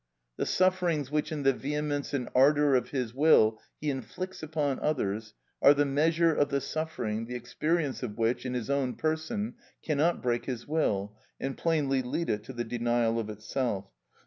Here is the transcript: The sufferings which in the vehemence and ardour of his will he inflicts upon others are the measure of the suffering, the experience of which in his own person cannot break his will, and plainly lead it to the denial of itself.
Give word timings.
The 0.37 0.47
sufferings 0.47 1.11
which 1.11 1.31
in 1.31 1.43
the 1.43 1.53
vehemence 1.53 2.11
and 2.11 2.27
ardour 2.33 2.73
of 2.73 2.89
his 2.89 3.13
will 3.13 3.59
he 3.79 3.91
inflicts 3.91 4.41
upon 4.41 4.79
others 4.79 5.35
are 5.61 5.75
the 5.75 5.85
measure 5.85 6.33
of 6.33 6.49
the 6.49 6.59
suffering, 6.59 7.27
the 7.27 7.35
experience 7.35 8.01
of 8.01 8.17
which 8.17 8.43
in 8.43 8.55
his 8.55 8.71
own 8.71 8.95
person 8.95 9.53
cannot 9.83 10.23
break 10.23 10.45
his 10.45 10.67
will, 10.67 11.15
and 11.39 11.55
plainly 11.55 12.01
lead 12.01 12.31
it 12.31 12.43
to 12.45 12.53
the 12.53 12.63
denial 12.63 13.19
of 13.19 13.29
itself. 13.29 13.91